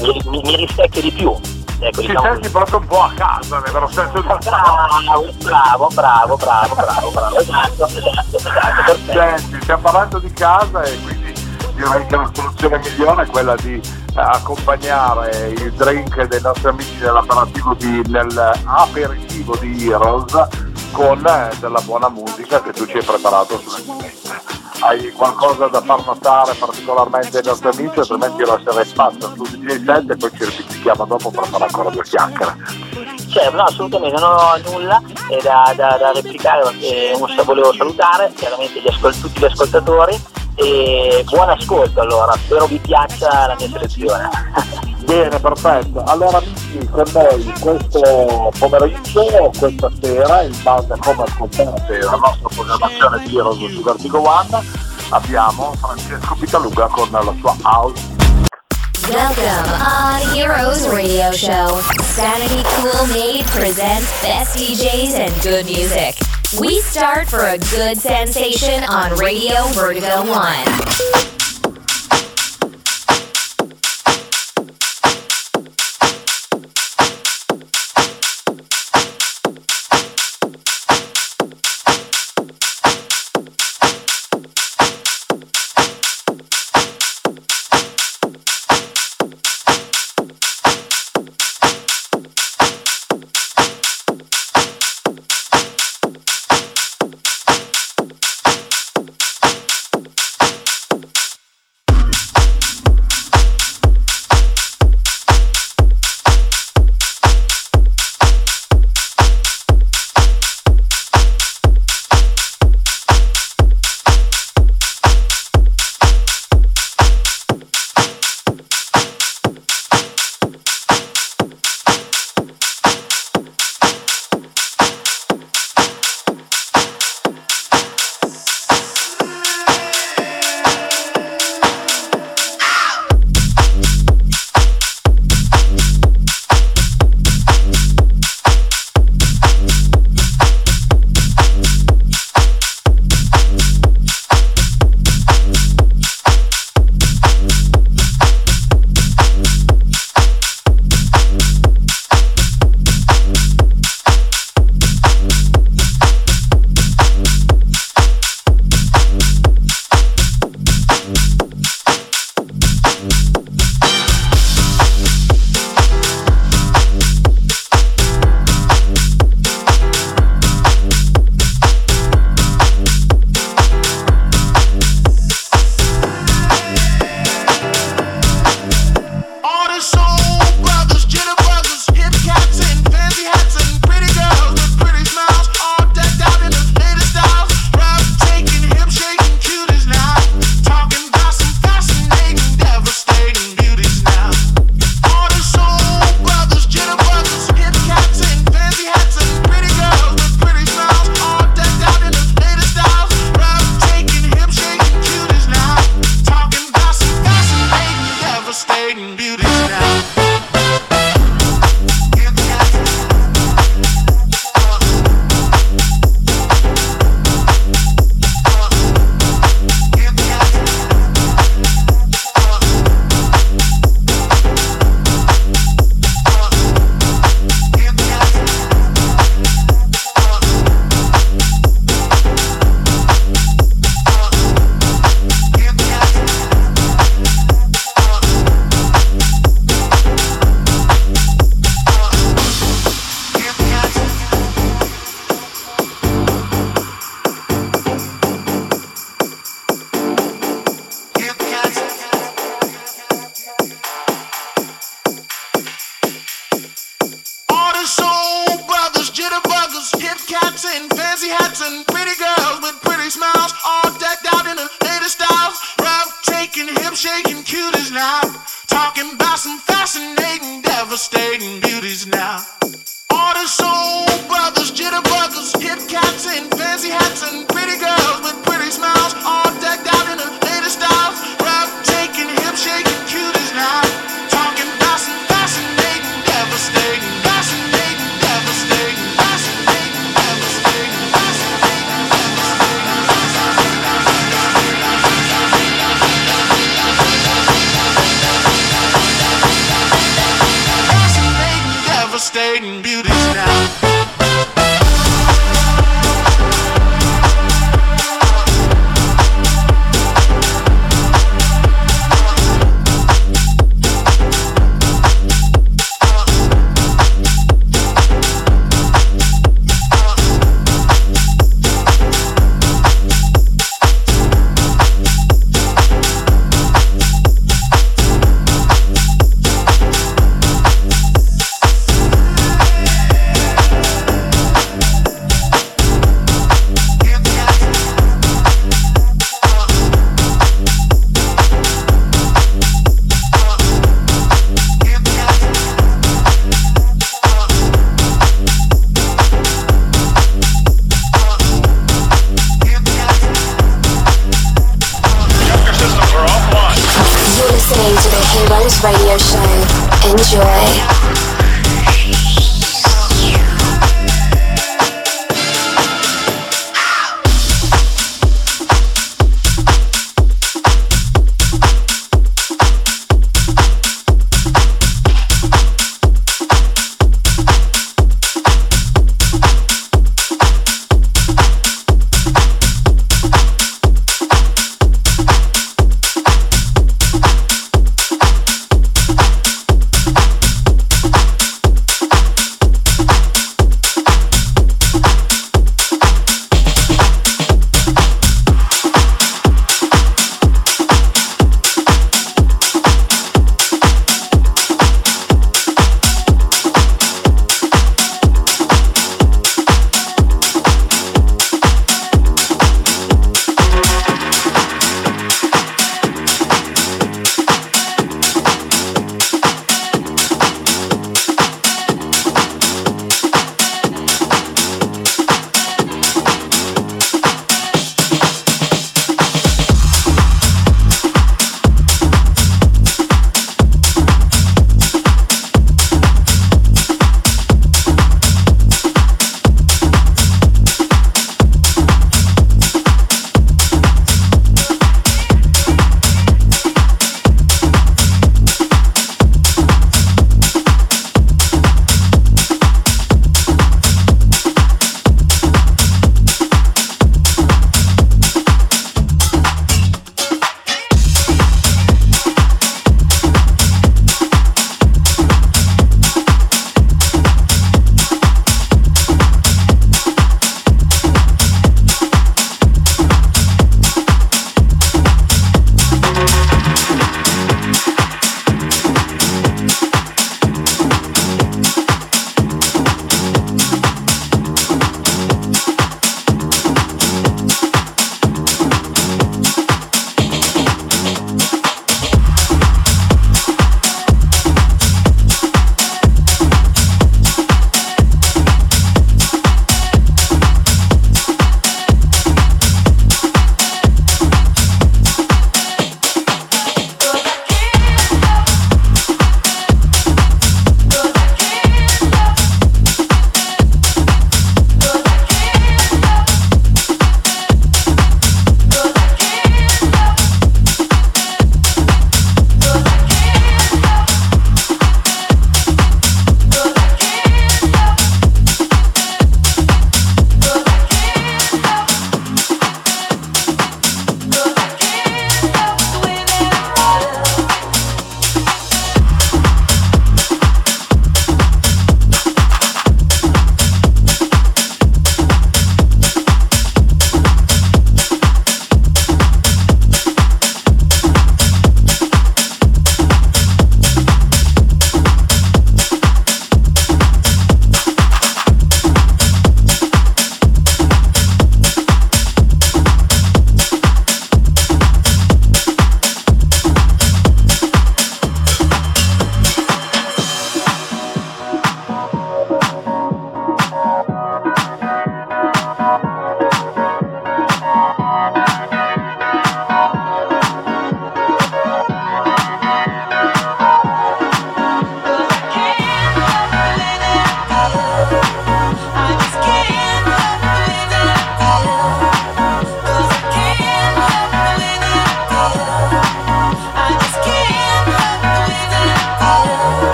mi, 0.00 0.20
mi- 0.26 0.40
mi 0.42 0.56
rispecchia 0.56 1.02
di 1.02 1.10
più 1.10 1.34
Ecco, 1.82 2.00
Ci 2.00 2.06
diciamo 2.06 2.32
senti 2.32 2.48
proprio 2.48 2.78
un 2.78 2.86
po' 2.86 3.02
a 3.02 3.12
casa, 3.12 3.58
nel 3.58 3.72
vero 3.72 3.88
senso 3.88 4.20
della 4.20 4.38
Bravo, 4.38 5.26
bravo, 5.42 5.88
bravo, 5.92 6.36
bravo, 6.36 6.74
bravo, 6.76 7.10
bravo, 7.10 7.38
esatto, 7.40 7.86
esatto, 7.86 8.36
esatto, 8.36 8.82
perfetto. 8.86 9.12
Senti, 9.12 9.62
stiamo 9.62 9.82
parlando 9.82 10.18
di 10.20 10.32
casa 10.32 10.82
e 10.82 11.00
quindi 11.02 11.34
direi 11.74 12.06
che 12.06 12.16
la 12.16 12.30
soluzione 12.32 12.78
migliore 12.78 13.24
è 13.24 13.26
quella 13.26 13.56
di 13.56 13.74
eh, 13.74 14.20
accompagnare 14.20 15.48
il 15.48 15.72
drink 15.72 16.22
dei 16.22 16.40
nostri 16.40 16.68
amici 16.68 16.98
nell'aperitivo 17.00 17.74
di, 17.74 18.02
nell'aperitivo 18.06 19.56
di 19.56 19.88
Heroes 19.90 20.48
con 20.92 21.26
eh, 21.26 21.50
della 21.58 21.80
buona 21.80 22.08
musica 22.08 22.62
che 22.62 22.72
tu 22.72 22.86
ci 22.86 22.98
hai 22.98 23.02
preparato 23.02 23.58
sulle 23.58 23.82
Hai 24.84 25.12
qualcosa 25.12 25.68
da 25.68 25.80
far 25.80 26.04
notare 26.04 26.54
particolarmente 26.54 27.38
ai 27.38 27.44
nostri 27.44 27.68
amici, 27.68 28.00
altrimenti 28.00 28.40
io 28.42 28.46
lascerei 28.46 28.84
spazio 28.84 29.32
su 29.36 29.42
DJ 29.56 29.84
set 29.84 30.10
e 30.10 30.16
poi 30.16 30.30
ci 30.36 30.44
ripetiamo 30.44 31.04
dopo 31.04 31.30
per 31.30 31.46
fare 31.46 31.64
ancora 31.64 31.90
due 31.90 32.02
chiacchiere. 32.02 32.56
Cioè, 33.30 33.50
no, 33.50 33.62
assolutamente 33.62 34.20
non 34.20 34.34
ho 34.34 34.70
nulla 34.70 35.00
eh, 35.30 35.40
da, 35.40 35.72
da, 35.76 35.96
da 35.98 36.10
replicare, 36.12 36.62
perché 36.62 37.12
un- 37.16 37.44
volevo 37.44 37.72
salutare 37.74 38.32
chiaramente 38.34 38.80
gli 38.80 38.88
ascol- 38.88 39.18
tutti 39.20 39.38
gli 39.40 39.44
ascoltatori 39.44 40.20
e 40.56 41.24
buon 41.30 41.48
ascolto 41.48 42.00
allora, 42.00 42.32
spero 42.32 42.66
vi 42.66 42.78
piaccia 42.78 43.46
la 43.46 43.54
mia 43.56 43.68
selezione. 43.68 44.30
Bene, 45.04 45.38
perfetto. 45.40 46.02
Allora 46.04 46.38
amici, 46.38 46.88
con 46.90 47.04
noi 47.12 47.54
questo 47.60 48.52
pomeriggio, 48.58 49.50
questa 49.58 49.90
sera, 50.00 50.42
in 50.42 50.56
base 50.62 50.92
a 50.92 50.98
come 50.98 51.24
ascoltate 51.24 51.98
la 51.98 52.16
nostra 52.16 52.48
programmazione 52.48 53.22
di 53.24 53.36
Heroes 53.36 53.72
su 53.72 53.82
Vertigo 53.82 54.20
One, 54.20 54.62
abbiamo 55.10 55.72
Francesco 55.80 56.34
Pitaluga 56.38 56.86
con 56.86 57.08
la 57.10 57.34
sua 57.40 57.56
house. 57.62 58.20
Welcome 59.08 59.68
on 59.80 60.36
Heroes 60.36 60.86
Radio 60.88 61.32
Show. 61.32 61.80
Sanity 62.00 62.62
Cool 62.62 63.08
Made 63.08 63.44
presents 63.46 64.08
best 64.22 64.56
DJs 64.56 65.18
and 65.18 65.42
good 65.42 65.66
music. 65.66 66.14
We 66.60 66.80
start 66.80 67.28
for 67.28 67.40
a 67.40 67.58
good 67.58 67.98
sensation 67.98 68.84
on 68.84 69.16
Radio 69.18 69.66
Vertigo 69.72 70.22
1. 70.22 71.31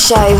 Show, 0.00 0.39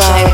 Radio 0.00 0.29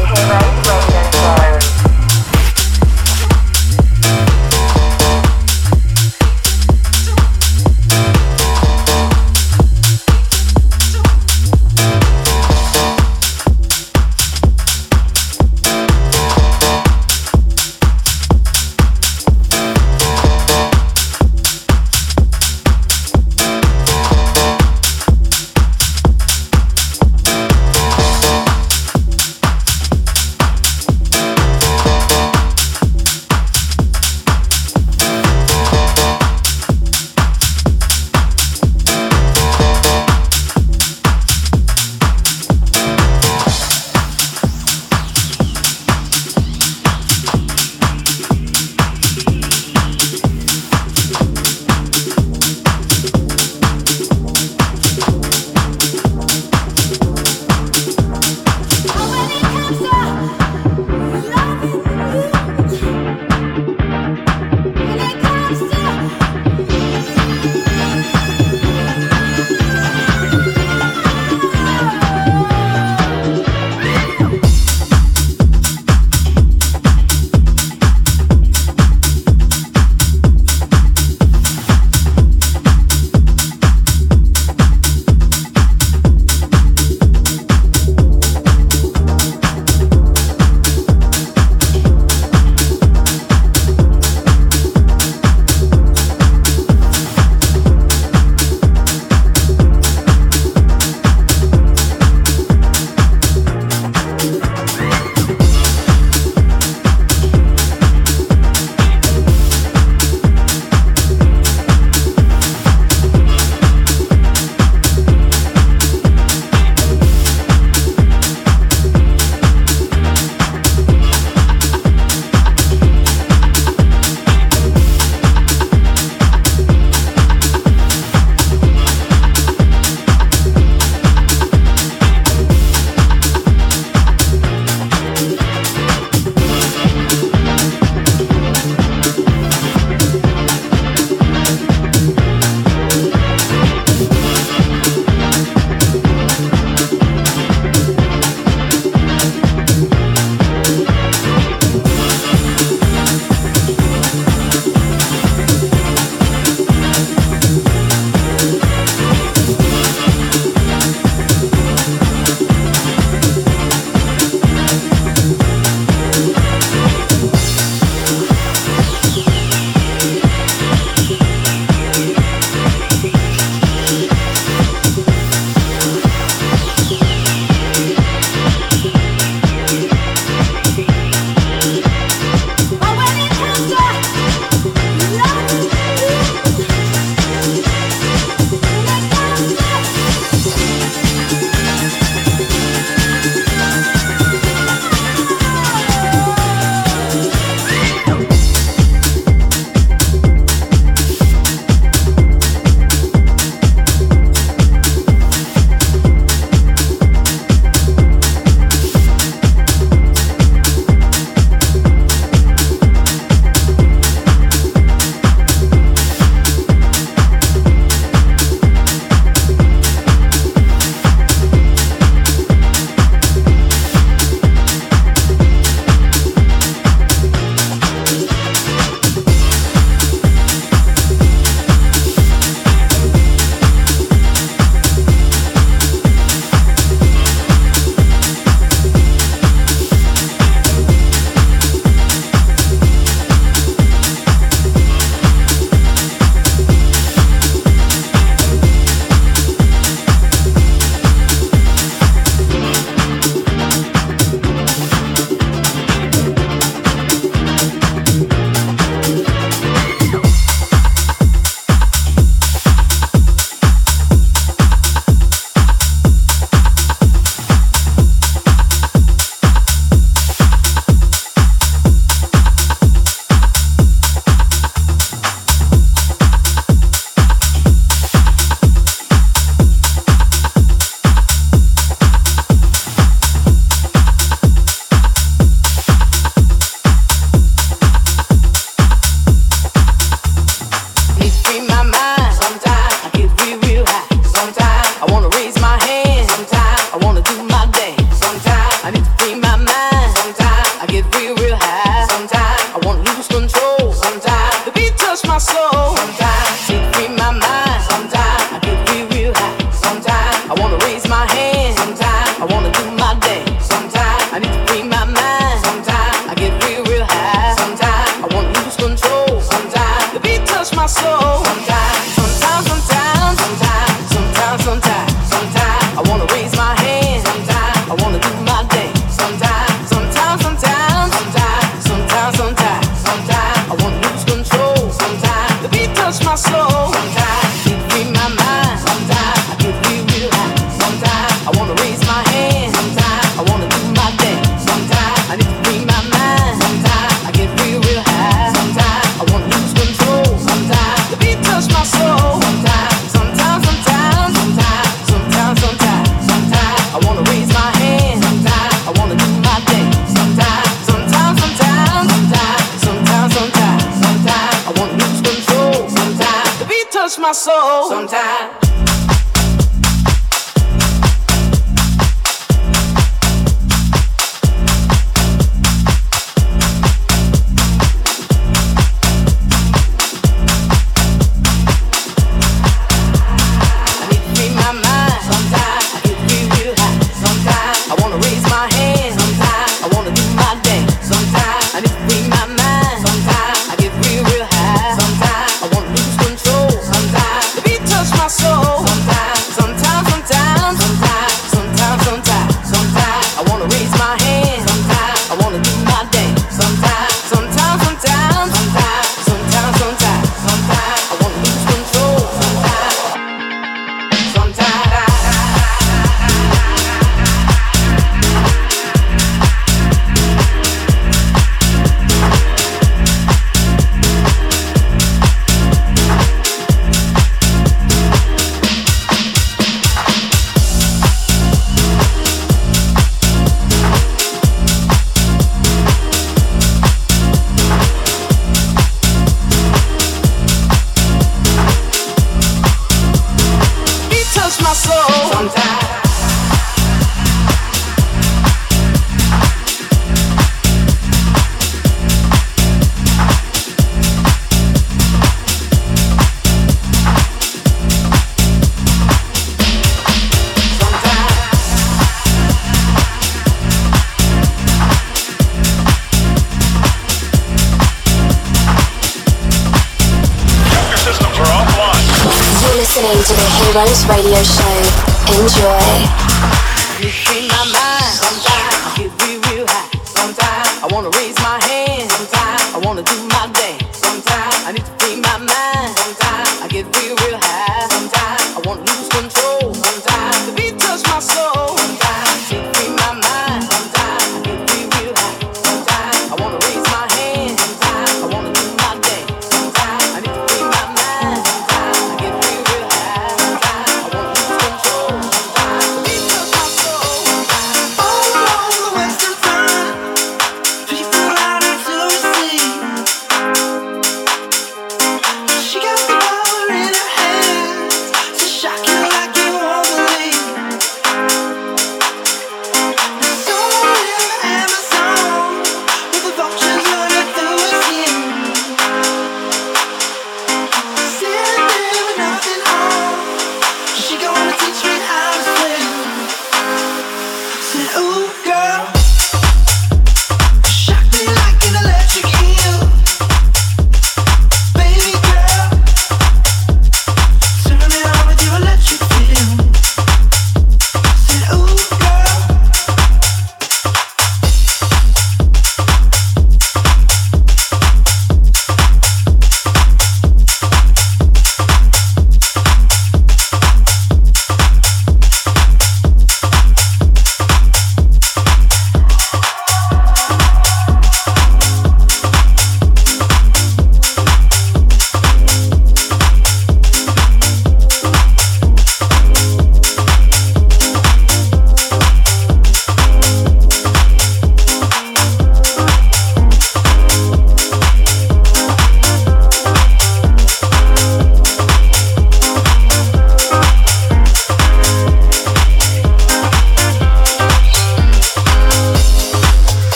radio 474.08 474.42
show. 474.42 475.42
Enjoy. 475.42 475.75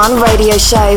One 0.00 0.16
radio 0.22 0.56
show, 0.56 0.96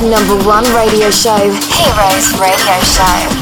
the 0.00 0.08
number 0.08 0.36
one 0.46 0.64
radio 0.74 1.10
show, 1.10 1.36
Heroes 1.36 2.40
Radio 2.40 2.80
Show. 2.80 3.41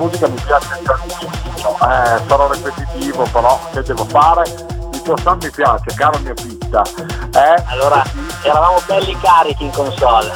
Musica 0.00 0.28
mi 0.28 0.40
piace 0.46 0.80
tantissimo, 0.82 1.76
eh, 1.76 2.20
sarò 2.26 2.50
ripetitivo 2.50 3.24
però 3.30 3.60
che 3.70 3.82
devo 3.82 4.04
fare? 4.06 4.44
Il 4.92 5.02
tuo 5.02 5.16
sound 5.18 5.44
mi 5.44 5.50
piace, 5.50 5.94
caro 5.94 6.18
mio 6.20 6.32
Pitta. 6.34 6.82
Eh? 6.82 7.62
Allora, 7.66 8.02
eravamo 8.42 8.78
belli 8.86 9.14
carichi 9.20 9.64
in 9.64 9.70
console. 9.70 10.32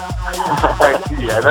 Eh 0.81 1.01
sì, 1.07 1.27
è 1.27 1.39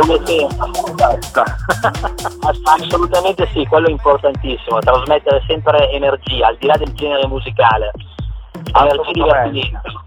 Assolutamente 2.63 3.47
sì, 3.51 3.65
quello 3.65 3.87
è 3.87 3.91
importantissimo, 3.91 4.79
trasmettere 4.79 5.43
sempre 5.47 5.91
energia, 5.91 6.47
al 6.47 6.57
di 6.57 6.67
là 6.67 6.75
del 6.77 6.93
genere 6.93 7.27
musicale. 7.27 7.91
Energia 8.73 9.11
divertimento. 9.11 10.03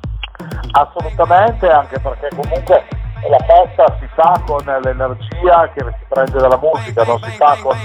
Assolutamente, 0.73 1.71
anche 1.71 2.01
perché 2.01 2.29
comunque 2.35 2.85
la 3.29 3.39
festa 3.39 3.97
si 3.99 4.09
fa 4.15 4.41
con 4.47 4.63
l'energia 4.65 5.71
che 5.75 5.81
si 5.81 6.05
prende 6.09 6.39
dalla 6.39 6.59
musica, 6.59 7.05
non 7.05 7.21
si 7.23 7.31
fa 7.31 7.57
con 7.63 7.77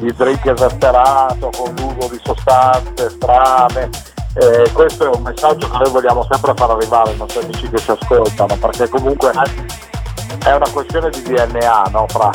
il 0.00 0.14
drink 0.14 0.46
esasperato, 0.46 1.50
con 1.56 1.74
l'uso 1.76 2.08
di 2.08 2.20
sostanze 2.22 3.10
strane. 3.10 3.90
Eh, 4.34 4.70
questo 4.72 5.04
è 5.04 5.14
un 5.14 5.22
messaggio 5.22 5.68
che 5.68 5.76
noi 5.76 5.90
vogliamo 5.90 6.26
sempre 6.30 6.54
far 6.56 6.70
arrivare 6.70 7.10
ai 7.10 7.16
nostri 7.16 7.44
amici 7.44 7.68
che 7.68 7.78
ci 7.78 7.90
ascoltano, 7.90 8.56
perché 8.56 8.88
comunque 8.88 9.30
è 10.44 10.52
una 10.52 10.70
questione 10.72 11.10
di 11.10 11.22
DNA, 11.22 11.84
no 11.90 12.06
Fra? 12.08 12.30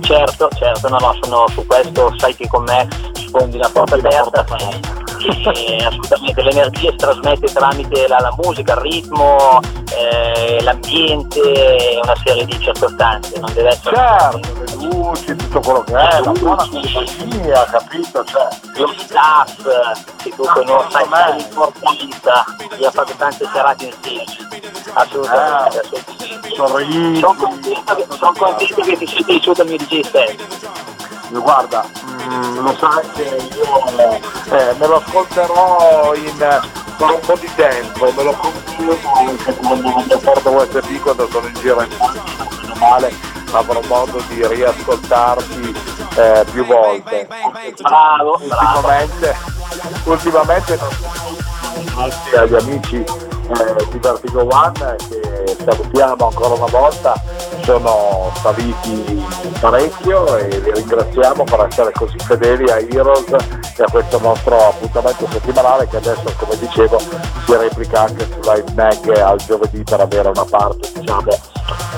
Certo, 0.00 0.48
certo, 0.54 0.88
no, 0.88 0.98
no, 0.98 1.16
sono 1.22 1.48
su 1.48 1.66
questo, 1.66 2.12
sai 2.18 2.34
che 2.34 2.46
con 2.48 2.64
me 2.64 2.86
sfondi 3.14 3.56
la 3.56 3.70
porta 3.72 3.94
aperta 3.94 4.44
assolutamente 5.28 6.42
l'energia 6.42 6.90
si 6.90 6.96
trasmette 6.96 7.52
tramite 7.52 8.06
la, 8.08 8.18
la 8.18 8.34
musica, 8.42 8.74
il 8.74 8.80
ritmo, 8.80 9.60
eh, 9.92 10.62
l'ambiente 10.62 11.40
e 11.40 12.00
una 12.02 12.14
serie 12.24 12.44
di 12.44 12.58
circostanze, 12.60 13.38
non 13.38 13.52
deve 13.52 13.68
essere... 13.70 13.96
Certo, 13.96 14.38
le 14.38 14.86
luci, 14.86 15.36
tutto 15.36 15.60
quello 15.60 15.84
che 15.84 15.92
è, 15.92 16.20
la 16.20 16.32
buona 16.32 16.68
compagnia, 16.68 17.64
capito? 17.64 18.24
Cioè. 18.24 18.48
Lo 18.76 18.92
staff, 18.96 19.62
che 20.22 20.30
tu 20.30 20.42
conosci, 20.42 20.96
l'importanza, 21.36 22.44
vi 22.76 22.84
ha 22.84 22.90
fatto 22.90 23.12
tante 23.16 23.48
serate 23.52 23.84
insieme, 23.86 24.24
assolutamente, 24.92 25.76
eh, 25.76 25.80
assolutamente. 25.80 26.54
Sorrisi. 26.54 27.16
Sono 27.20 27.34
contento, 27.34 28.16
son 28.16 28.34
contento 28.34 28.80
che 28.82 28.96
ti 28.96 29.06
sia 29.06 29.24
piaciuto 29.24 29.62
il 29.62 29.68
mio 29.68 29.76
DJ 29.78 30.00
set 30.00 30.74
guarda, 31.30 31.84
mm, 32.04 32.58
lo 32.58 32.76
sai 32.78 33.10
che 33.12 33.48
io 33.54 34.18
eh, 34.56 34.74
me 34.78 34.86
lo 34.86 34.96
ascolterò 34.96 36.14
in, 36.14 36.36
per 36.36 37.10
un 37.10 37.20
po' 37.20 37.36
di 37.36 37.50
tempo, 37.54 38.12
me 38.12 38.22
lo 38.22 38.36
anche 39.16 39.54
quando 39.56 40.18
porto 40.18 40.50
USB 40.50 41.00
quando 41.00 41.28
sono 41.30 41.46
in 41.46 41.54
giro 41.54 41.82
in 41.82 41.88
macchina, 41.98 42.74
male 42.78 43.12
avrò 43.52 43.80
modo 43.86 44.22
di 44.28 44.46
riascoltarti 44.46 45.76
eh, 46.16 46.44
più 46.50 46.64
volte. 46.66 47.28
Bravo, 47.80 48.40
ultimamente, 48.40 49.36
ultimamente 50.04 50.78
grazie 51.94 52.38
agli 52.38 52.54
amici 52.54 53.04
eh, 53.48 53.86
di 53.90 53.98
Vertigo 53.98 54.46
One 54.50 54.96
che 55.08 55.56
salutiamo 55.64 56.28
ancora 56.28 56.54
una 56.54 56.66
volta. 56.66 57.14
Sono 57.62 58.30
saliti 58.40 59.24
parecchio 59.60 60.36
e 60.36 60.60
li 60.60 60.72
ringraziamo 60.72 61.44
per 61.44 61.66
essere 61.68 61.90
così 61.92 62.16
fedeli 62.18 62.70
a 62.70 62.78
Heroes 62.78 63.30
e 63.76 63.82
a 63.82 63.90
questo 63.90 64.18
nostro 64.20 64.56
appuntamento 64.68 65.26
settimanale 65.30 65.88
che 65.88 65.96
adesso 65.96 66.32
come 66.38 66.56
dicevo 66.58 66.98
si 66.98 67.56
replica 67.56 68.02
anche 68.02 68.24
su 68.24 68.38
Live 68.40 68.72
Mag 68.74 69.18
al 69.18 69.38
giovedì 69.38 69.82
per 69.82 70.00
avere 70.00 70.28
una 70.28 70.44
parte 70.44 70.90
diciamo 70.94 71.30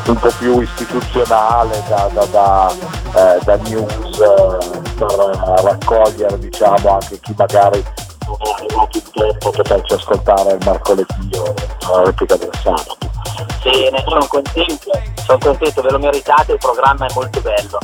un 0.07 0.17
po' 0.19 0.33
più 0.39 0.61
istituzionale 0.61 1.83
da, 1.89 2.09
da, 2.13 2.25
da, 2.25 2.73
eh, 3.15 3.39
da 3.45 3.57
news 3.57 4.19
eh, 4.19 4.81
per 4.97 5.63
raccogliere 5.63 6.39
diciamo 6.39 6.93
anche 6.93 7.19
chi 7.21 7.35
magari 7.37 7.85
non 8.29 8.49
è 8.49 8.53
arrivato 8.53 8.99
in 8.99 9.11
tempo 9.13 9.51
per 9.51 9.63
poterci 9.63 9.93
ascoltare 9.95 10.53
il 10.53 10.65
mercoledì 10.65 11.31
o 11.37 11.55
la 11.97 12.05
replica 12.05 12.37
del 12.37 12.51
sabato. 12.63 13.08
Bene, 13.63 14.05
sono 14.07 14.27
contento, 14.27 14.91
sono 15.25 15.39
contento, 15.39 15.83
ve 15.83 15.91
lo 15.91 15.99
meritate, 15.99 16.53
il 16.53 16.59
programma 16.59 17.07
è 17.07 17.13
molto 17.15 17.41
bello. 17.41 17.79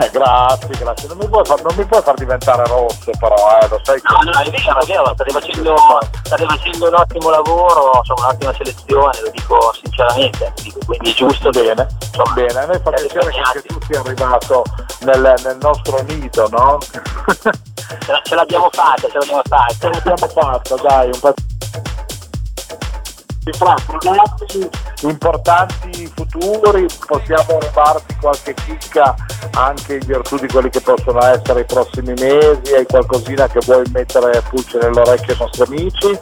Eh, 0.00 0.10
grazie, 0.10 0.68
grazie. 0.78 1.08
Non 1.08 1.16
mi, 1.16 1.28
puoi 1.28 1.44
far, 1.44 1.62
non 1.62 1.74
mi 1.76 1.84
puoi 1.84 2.02
far 2.02 2.14
diventare 2.14 2.66
rosso 2.66 3.10
però, 3.18 3.34
eh, 3.60 3.68
lo 3.68 3.80
sai 3.82 4.00
che... 4.00 4.12
No, 4.12 4.30
no, 4.30 4.38
è 4.38 4.50
vero, 4.50 4.80
è 4.80 4.86
vero, 4.86 5.12
state 5.14 5.30
facendo, 5.30 5.74
state 6.22 6.44
facendo 6.44 6.88
un 6.88 6.94
ottimo 6.94 7.30
lavoro, 7.30 7.90
insomma, 7.98 8.28
un'ottima 8.28 8.52
selezione, 8.52 9.20
lo 9.22 9.30
dico 9.30 9.72
sinceramente, 9.82 10.52
quindi 10.84 11.10
è 11.10 11.14
giusto. 11.14 11.50
Bene, 11.50 11.86
insomma, 12.00 12.32
bene, 12.34 12.58
a 12.58 12.66
noi 12.66 12.80
fa 12.80 12.90
piacere 12.90 13.30
che 13.30 13.62
tu 13.66 13.78
sia 13.88 14.00
arrivato 14.00 14.62
nel, 15.00 15.34
nel 15.42 15.58
nostro 15.60 16.02
nido, 16.02 16.48
no? 16.50 16.78
ce 18.22 18.34
l'abbiamo 18.34 18.68
fatta, 18.70 19.08
ce 19.08 19.18
l'abbiamo 19.18 19.42
fatta. 19.48 19.74
Ce 19.78 19.88
l'abbiamo 19.88 20.28
fatta, 20.28 20.74
dai, 20.76 21.10
un 21.12 21.20
po' 21.20 21.34
fra 23.52 23.74
progetti 23.86 24.68
importanti 25.02 26.10
futuri 26.14 26.86
possiamo 27.06 27.58
rubarti 27.60 28.16
qualche 28.20 28.54
chicca 28.54 29.14
anche 29.54 29.94
in 29.94 30.06
virtù 30.06 30.36
di 30.36 30.48
quelli 30.48 30.68
che 30.68 30.80
possono 30.80 31.22
essere 31.24 31.60
i 31.60 31.64
prossimi 31.64 32.12
mesi, 32.18 32.74
hai 32.74 32.86
qualcosina 32.86 33.46
che 33.46 33.60
vuoi 33.64 33.84
mettere 33.92 34.42
pulce 34.48 34.78
nell'orecchio 34.78 35.32
ai 35.32 35.38
nostri 35.38 35.62
amici? 35.62 36.20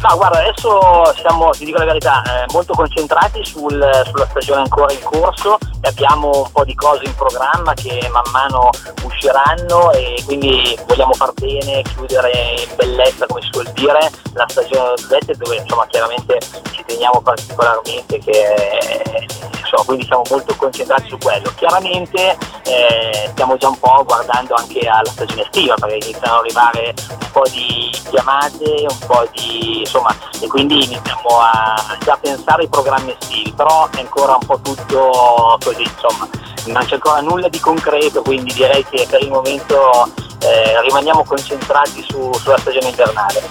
No, 0.00 0.16
guarda, 0.16 0.38
adesso 0.38 1.12
siamo, 1.16 1.50
ti 1.50 1.64
dico 1.64 1.78
la 1.78 1.84
verità, 1.84 2.22
eh, 2.22 2.44
molto 2.52 2.72
concentrati 2.72 3.44
sul, 3.44 3.78
sulla 4.04 4.26
stagione 4.30 4.60
ancora 4.60 4.92
in 4.92 5.02
corso 5.02 5.58
e 5.80 5.88
abbiamo 5.88 6.30
un 6.44 6.52
po' 6.52 6.64
di 6.64 6.74
cose 6.76 7.02
in 7.04 7.14
programma 7.16 7.74
che 7.74 8.08
man 8.12 8.22
mano 8.30 8.70
usciranno 9.02 9.90
e 9.90 10.22
quindi 10.24 10.78
vogliamo 10.86 11.12
far 11.14 11.32
bene, 11.34 11.82
chiudere 11.82 12.30
in 12.60 12.76
bellezza, 12.76 13.26
come 13.26 13.42
si 13.42 13.48
suol 13.50 13.68
dire, 13.72 14.08
la 14.34 14.46
stagione 14.48 14.94
del 15.08 15.36
dove 15.36 15.56
insomma 15.56 15.84
chiaramente 15.88 16.38
ci 16.70 16.84
teniamo 16.86 17.20
particolarmente 17.20 18.18
che 18.20 19.26
insomma, 19.68 19.84
quindi 19.84 20.06
siamo 20.06 20.22
molto 20.30 20.54
concentrati 20.56 21.08
su 21.08 21.18
quello. 21.18 21.52
Chiaramente 21.54 22.36
eh, 22.64 23.28
stiamo 23.30 23.56
già 23.56 23.68
un 23.68 23.78
po' 23.78 24.02
guardando 24.06 24.54
anche 24.54 24.80
alla 24.88 25.10
stagione 25.10 25.42
estiva 25.42 25.74
perché 25.74 25.94
iniziano 25.94 26.34
ad 26.34 26.40
arrivare 26.40 26.94
un 27.08 27.30
po' 27.30 27.44
di 27.50 27.90
chiamate, 28.08 28.86
un 28.88 29.06
po' 29.06 29.24
di 29.32 29.80
insomma 29.80 30.14
e 30.40 30.46
quindi 30.46 30.84
iniziamo 30.84 31.40
a 31.40 31.96
già 32.04 32.16
pensare 32.20 32.62
ai 32.62 32.68
programmi 32.68 33.14
estivi, 33.18 33.52
però 33.52 33.88
è 33.90 34.00
ancora 34.00 34.36
un 34.40 34.46
po' 34.46 34.60
tutto 34.60 35.58
così, 35.62 35.82
insomma, 35.82 36.28
non 36.66 36.84
c'è 36.84 36.94
ancora 36.94 37.20
nulla 37.20 37.48
di 37.48 37.60
concreto, 37.60 38.22
quindi 38.22 38.52
direi 38.52 38.84
che 38.84 39.06
per 39.08 39.22
il 39.22 39.30
momento 39.30 40.08
eh, 40.40 40.80
rimaniamo 40.82 41.24
concentrati 41.24 42.04
su, 42.08 42.32
sulla 42.34 42.58
stagione 42.58 42.88
invernale. 42.88 43.42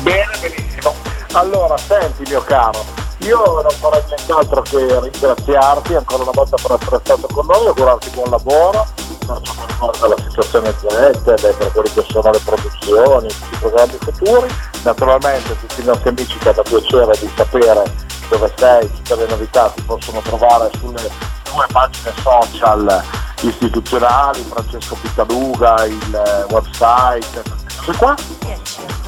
Bene, 0.00 0.30
benissimo. 0.40 0.94
Allora, 1.32 1.76
senti 1.76 2.22
mio 2.28 2.42
caro, 2.42 2.84
io 3.18 3.60
non 3.62 3.70
farei 3.70 4.02
nient'altro 4.06 4.62
che 4.62 5.00
ringraziarti 5.00 5.94
ancora 5.94 6.22
una 6.22 6.32
volta 6.32 6.56
per 6.60 6.78
essere 6.80 7.00
stato 7.02 7.26
con 7.32 7.46
noi, 7.46 7.66
augurarti 7.66 8.10
buon 8.10 8.30
lavoro 8.30 8.86
per 9.28 9.40
ciò 9.42 9.52
che 9.52 9.66
riguarda 9.66 10.08
la 10.08 10.16
situazione 10.28 10.74
ZL, 10.78 11.56
per 11.56 11.72
quelli 11.72 11.92
che 11.92 12.04
sono 12.08 12.30
le 12.30 12.40
produzioni, 12.44 13.26
i 13.26 13.56
programmi 13.58 13.98
futuri. 14.00 14.54
Naturalmente 14.82 15.58
tutti 15.60 15.80
i 15.80 15.84
nostri 15.84 16.08
amici 16.08 16.38
che 16.38 16.48
hanno 16.48 16.62
piacere 16.62 17.18
di 17.20 17.30
sapere 17.36 18.06
dove 18.28 18.52
sei, 18.56 18.90
tutte 18.92 19.16
le 19.16 19.26
novità 19.26 19.72
si 19.74 19.82
possono 19.82 20.20
trovare 20.20 20.70
sulle 20.78 21.10
tue 21.42 21.66
pagine 21.72 22.12
social 22.22 23.02
istituzionali, 23.42 24.40
Francesco 24.42 24.96
Pittaluga, 25.00 25.84
il 25.84 26.46
website, 26.50 27.42
queste 27.88 27.96
qua 27.96 28.14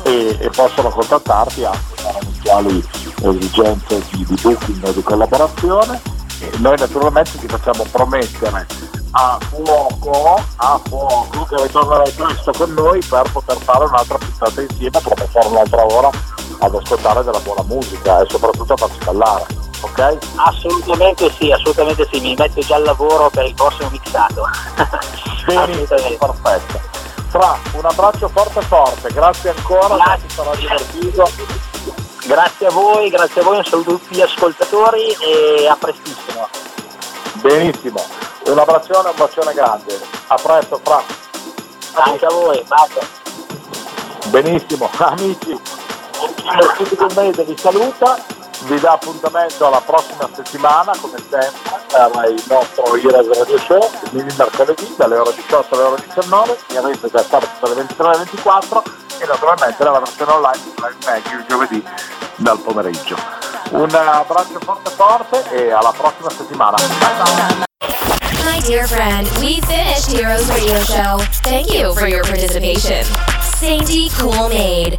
e, 0.04 0.36
e 0.40 0.50
possono 0.50 0.88
contattarti 0.88 1.64
anche 1.64 1.94
per 1.96 2.16
eventuali 2.22 2.88
esigenze 3.22 4.02
di, 4.10 4.24
di 4.24 4.34
booking 4.40 4.84
o 4.84 4.92
di 4.92 5.02
collaborazione. 5.02 6.00
E 6.40 6.50
noi 6.58 6.76
naturalmente 6.78 7.38
ti 7.38 7.46
facciamo 7.46 7.84
promettere 7.90 8.66
a 9.10 9.38
fuoco, 9.50 10.42
a 10.56 10.80
fuoco 10.88 11.44
che 11.44 11.62
ritornerai 11.62 12.10
presto 12.12 12.52
con 12.52 12.72
noi 12.72 13.02
per 13.06 13.30
poter 13.30 13.58
fare 13.58 13.84
un'altra 13.84 14.16
puntata 14.16 14.60
insieme, 14.62 15.00
per 15.02 15.28
fare 15.28 15.48
un'altra 15.48 15.84
ora 15.84 16.10
ad 16.60 16.74
ascoltare 16.74 17.22
della 17.22 17.40
buona 17.40 17.62
musica 17.64 18.22
e 18.22 18.26
soprattutto 18.30 18.72
a 18.72 18.76
farci 18.76 18.98
ballare, 19.04 19.46
ok? 19.80 20.18
Assolutamente 20.36 21.30
sì, 21.38 21.50
assolutamente 21.50 22.08
sì, 22.10 22.20
mi 22.20 22.34
metto 22.38 22.60
già 22.60 22.76
al 22.76 22.84
lavoro 22.84 23.28
per 23.28 23.44
il 23.44 23.54
prossimo 23.54 23.90
mixato. 23.90 24.44
Benissimo, 25.44 26.16
perfetto. 26.18 26.89
Fra, 27.30 27.56
un 27.74 27.84
abbraccio 27.84 28.28
forte 28.28 28.60
forte, 28.62 29.12
grazie 29.12 29.50
ancora, 29.50 29.94
Grazie. 29.94 30.28
ci 30.28 30.34
sarà 30.34 30.54
divertito. 30.56 31.30
Grazie 32.26 32.66
a 32.66 32.70
voi, 32.70 33.08
grazie 33.08 33.40
a 33.40 33.44
voi, 33.44 33.56
un 33.58 33.64
saluto 33.64 33.90
a 33.90 33.92
tutti 33.94 34.16
gli 34.16 34.20
ascoltatori 34.20 35.12
e 35.20 35.68
a 35.68 35.76
prestissimo. 35.76 36.48
Benissimo, 37.34 38.04
un 38.46 38.58
abbraccione, 38.58 39.10
un 39.10 39.14
bacione 39.16 39.54
grande. 39.54 39.96
A 40.26 40.34
presto, 40.34 40.80
Fra. 40.82 41.02
Anche 41.92 42.26
a 42.26 42.30
voi, 42.32 42.64
bacio. 42.66 43.00
Benissimo, 44.26 44.90
amici, 44.98 45.50
il 45.50 46.72
pubblico 46.76 47.06
mese 47.14 47.44
vi 47.44 47.56
saluta, 47.56 48.18
vi 48.64 48.78
dà 48.80 48.92
appuntamento 48.92 49.66
alla 49.66 49.80
prossima 49.80 50.28
settimana, 50.34 50.92
come 51.00 51.18
sempre, 51.18 51.80
per 51.88 52.30
il 52.30 52.42
nostro 52.48 52.96
Heroes 52.96 53.38
Radio 53.38 53.58
Show, 53.58 53.90
il 54.12 54.34
mercoledì 54.36 54.94
dalle 54.96 55.16
ore 55.16 55.34
18 55.34 55.74
alle 55.74 55.84
ore 55.84 56.02
19, 56.06 56.58
in 56.68 56.98
da 57.10 57.22
sabato 57.22 57.48
dalle 57.60 57.74
23 57.74 58.06
alle 58.06 58.16
24 58.18 58.82
e 59.18 59.26
naturalmente 59.26 59.84
nella 59.84 59.98
versione 59.98 60.32
online 60.32 60.58
Live 60.76 60.96
Mag 61.04 61.32
il 61.32 61.44
giovedì 61.48 61.84
dal 62.36 62.58
pomeriggio. 62.58 63.16
Un 63.70 63.94
abbraccio 63.94 64.58
forte 64.60 64.90
forte 64.90 65.44
e 65.50 65.70
alla 65.70 65.92
prossima 65.96 66.30
settimana. 66.30 66.76
Bye 66.76 66.88
bye. 66.88 67.68
My 68.44 68.60
dear 68.66 68.86
friend, 68.86 69.28
we 69.38 69.60
finished 69.60 70.10
Heroes 70.10 70.48
Radio 70.48 70.82
Show. 70.84 71.18
Thank 71.42 71.72
you 71.72 71.94
for 71.94 72.08
your 72.08 72.24
participation. 72.24 73.04
Sainty 73.58 74.08
Cool 74.16 74.48
Maid 74.48 74.98